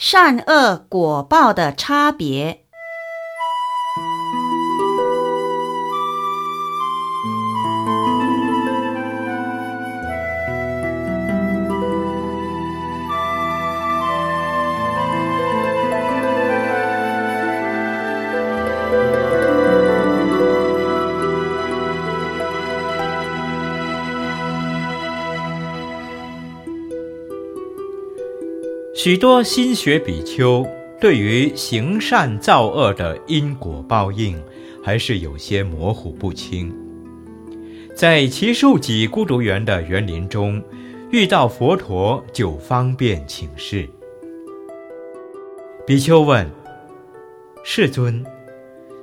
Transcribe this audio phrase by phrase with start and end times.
[0.00, 2.69] 善恶果报的差别。
[29.02, 30.62] 许多心学比丘
[31.00, 34.38] 对于行善造恶的因果报应，
[34.84, 36.70] 还是有些模糊不清。
[37.96, 40.62] 在奇树己孤独园的园林中，
[41.10, 43.88] 遇到佛陀就方便请示。
[45.86, 46.46] 比丘问
[47.64, 48.22] ：“世尊，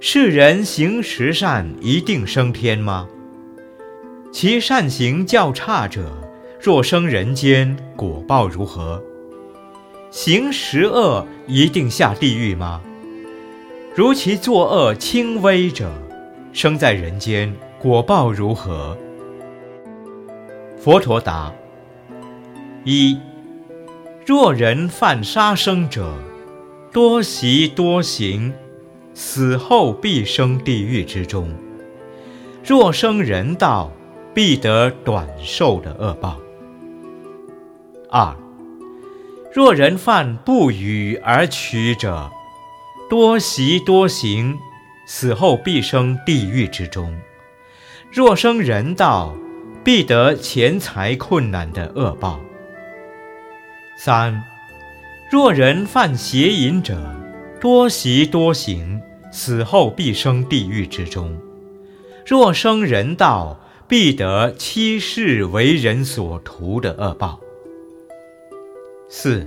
[0.00, 3.06] 世人行十善一定升天吗？
[4.32, 6.10] 其善行较差者，
[6.58, 8.98] 若生人间，果报如何？”
[10.12, 12.82] 行十恶一定下地狱吗？
[13.94, 15.90] 如其作恶轻微者，
[16.52, 18.94] 生在人间果报如何？
[20.76, 21.50] 佛陀答：
[22.84, 23.18] 一，
[24.26, 26.14] 若人犯杀生者，
[26.92, 28.52] 多习多行，
[29.14, 31.46] 死后必生地狱之中；
[32.62, 33.90] 若生人道，
[34.34, 36.38] 必得短寿的恶报。
[38.10, 38.41] 二。
[39.54, 42.32] 若人犯不语而取者，
[43.10, 44.58] 多习多行，
[45.04, 47.12] 死后必生地狱之中；
[48.10, 49.36] 若生人道，
[49.84, 52.40] 必得钱财困难的恶报。
[53.98, 54.42] 三，
[55.30, 56.98] 若人犯邪淫者，
[57.60, 61.28] 多习多行，死后必生地狱之中；
[62.24, 67.38] 若生人道，必得七世为人所图的恶报。
[69.14, 69.46] 四，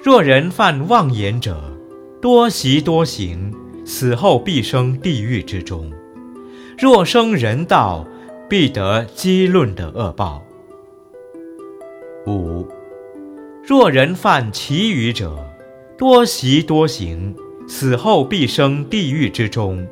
[0.00, 1.60] 若人犯妄言者，
[2.22, 3.52] 多习多行，
[3.84, 5.90] 死后必生地狱之中；
[6.78, 8.06] 若生人道，
[8.48, 10.40] 必得讥论的恶报。
[12.28, 12.64] 五，
[13.66, 15.36] 若人犯其余者，
[15.98, 17.34] 多习多行，
[17.66, 19.84] 死后必生地狱之中；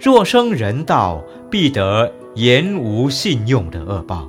[0.00, 4.26] 若生人道，必得言无信用的恶报。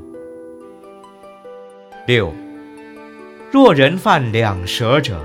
[2.06, 2.30] 六。
[3.50, 5.18] 若人犯两舌者，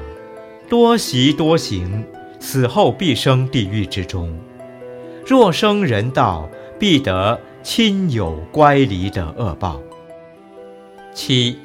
[0.68, 2.04] 多习多行，
[2.38, 4.28] 死后必生地狱之中；
[5.26, 9.80] 若生人道，必得亲友乖离的恶报。
[11.12, 11.58] 七，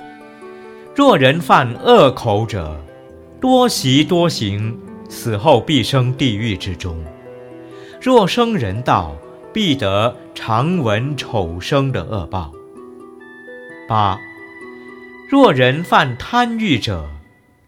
[0.95, 2.75] 若人犯恶口者，
[3.39, 4.75] 多习多行，
[5.07, 6.95] 死后必生地狱之中；
[8.01, 9.15] 若生人道，
[9.53, 12.51] 必得常闻丑声的恶报。
[13.87, 14.17] 八。
[15.29, 17.05] 若人犯贪欲者，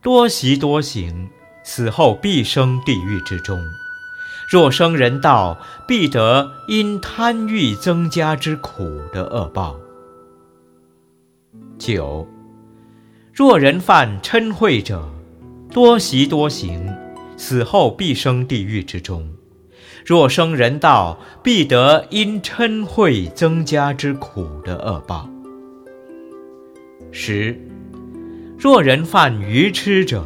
[0.02, 1.30] 多习多行，
[1.62, 3.58] 死后必生地狱之中；
[4.50, 9.76] 若生人道，必得因贪欲增加之苦的恶报。
[11.78, 12.26] 九，
[13.34, 15.10] 若人犯嗔恚者，
[15.70, 16.96] 多习多行，
[17.36, 19.22] 死后必生地狱之中；
[20.06, 25.30] 若生人道，必得因嗔恚增加之苦的恶报。
[27.12, 27.58] 十，
[28.58, 30.26] 若人犯愚痴者，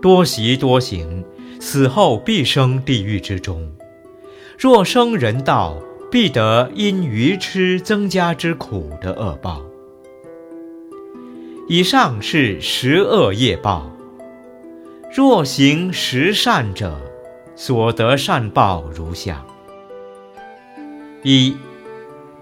[0.00, 1.24] 多习多行，
[1.60, 3.56] 死后必生地狱之中；
[4.58, 9.62] 若生人道，必得因愚痴增加之苦的恶报。
[11.68, 13.90] 以上是十恶业报。
[15.14, 16.98] 若行十善者，
[17.54, 19.44] 所得善报如下：
[21.22, 21.56] 一，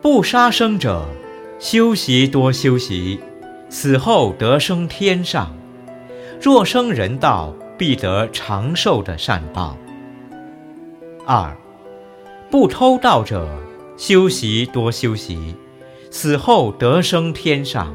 [0.00, 1.04] 不杀生者，
[1.58, 3.18] 修习多修习。
[3.70, 5.54] 死后得生天上，
[6.42, 9.78] 若生人道，必得长寿的善报。
[11.24, 11.56] 二，
[12.50, 13.48] 不偷盗者，
[13.96, 15.54] 修习多修习，
[16.10, 17.94] 死后得生天上，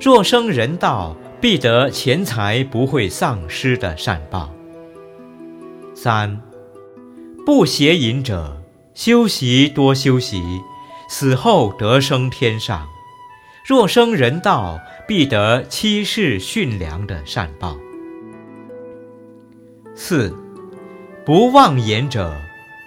[0.00, 4.50] 若生人道，必得钱财不会丧失的善报。
[5.94, 6.40] 三，
[7.44, 8.62] 不邪淫者，
[8.94, 10.42] 修习多修习，
[11.10, 12.88] 死后得生天上。
[13.68, 17.76] 若生人道，必得七世驯良的善报。
[19.92, 20.32] 四，
[21.24, 22.32] 不妄言者，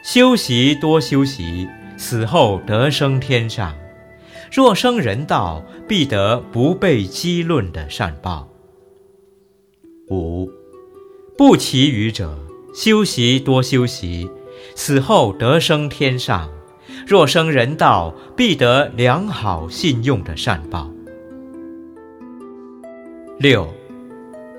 [0.05, 1.67] 修习多修习，
[1.97, 3.75] 死后得生天上。
[4.49, 8.47] 若生人道，必得不被讥论的善报。
[10.09, 10.49] 五，
[11.37, 12.39] 不其余者，
[12.73, 14.29] 修习多修习，
[14.75, 16.49] 死后得生天上。
[17.07, 20.89] 若生人道，必得良好信用的善报。
[23.39, 23.68] 六，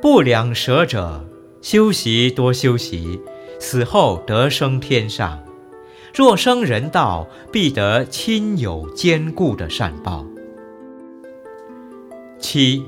[0.00, 1.28] 不两舌者，
[1.60, 3.20] 修习多修习，
[3.58, 5.38] 死后得生天上。
[6.14, 10.26] 若生人道，必得亲友坚固的善报。
[12.38, 12.82] 七，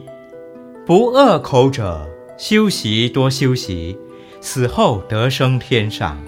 [0.87, 2.09] 不恶口者，
[2.39, 3.97] 修习多修习，
[4.41, 6.19] 死后得生天上。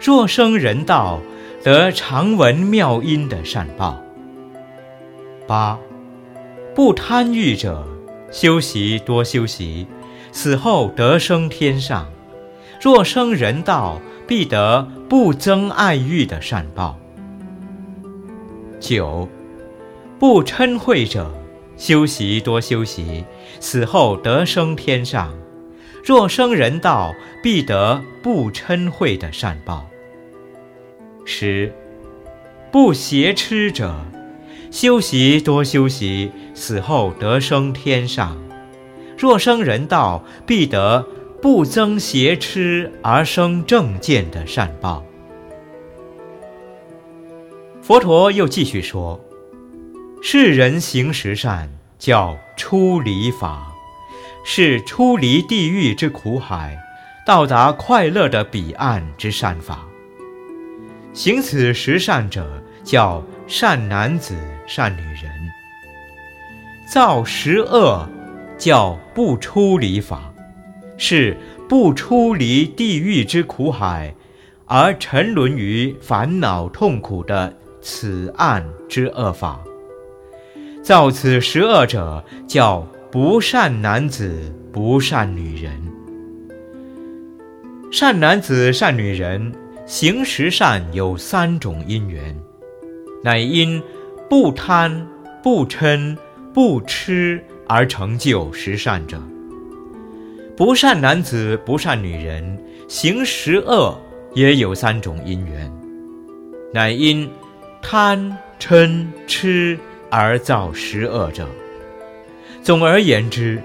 [0.00, 1.20] 若生人道，
[1.64, 3.98] 得常闻妙音的善报。
[5.46, 5.78] 八，
[6.74, 7.82] 不贪欲者，
[8.30, 9.86] 修习多修习，
[10.30, 12.06] 死后得生天上。
[12.78, 16.98] 若生人道，必得不增爱欲的善报。
[18.78, 19.26] 九，
[20.18, 21.32] 不嗔恚者，
[21.78, 23.24] 修习多修习，
[23.58, 25.32] 死后得生天上。
[26.04, 29.86] 若生人道，必得不嗔恚的善报。
[31.24, 31.72] 十，
[32.70, 33.94] 不邪痴者。
[34.70, 38.36] 修习多修习，死后得生天上。
[39.16, 41.06] 若生人道，必得
[41.40, 45.04] 不增邪痴而生正见的善报。
[47.80, 49.20] 佛陀又继续说：
[50.20, 53.72] 世人行十善，叫出离法，
[54.44, 56.76] 是出离地狱之苦海，
[57.24, 59.86] 到达快乐的彼岸之善法。
[61.14, 62.46] 行此十善者，
[62.82, 64.34] 叫善男子。
[64.66, 65.30] 善女人
[66.90, 68.08] 造十恶，
[68.56, 70.32] 叫不出离法，
[70.96, 71.36] 是
[71.68, 74.14] 不出离地狱之苦海，
[74.64, 79.62] 而沉沦于烦恼痛苦的此岸之恶法。
[80.82, 85.78] 造此十恶者，叫不善男子、不善女人。
[87.92, 89.52] 善男子、善女人
[89.86, 92.36] 行十善有三种因缘，
[93.22, 93.82] 乃因。
[94.26, 95.06] 不贪、
[95.42, 96.16] 不嗔、
[96.52, 99.20] 不痴而成就十善者，
[100.56, 102.58] 不善男子、不善女人
[102.88, 103.96] 行十恶
[104.32, 105.70] 也有三种因缘，
[106.72, 107.30] 乃因
[107.82, 109.78] 贪、嗔、痴
[110.10, 111.46] 而造十恶者。
[112.62, 113.62] 总而言之，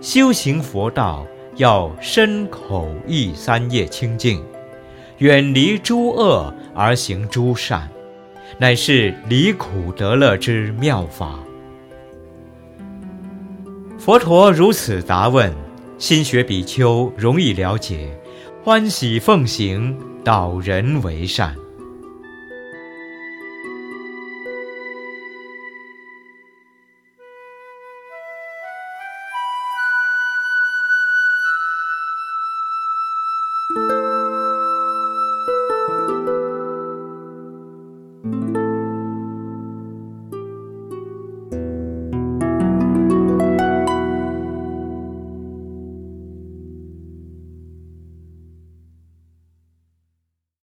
[0.00, 1.26] 修行佛道
[1.56, 4.42] 要身口意三业清净，
[5.18, 7.88] 远离诸恶而行诸善。
[8.58, 11.38] 乃是离苦得乐之妙法。
[13.98, 15.52] 佛陀如此答问，
[15.98, 18.08] 心学比丘容易了解，
[18.64, 21.54] 欢喜奉行，导人为善。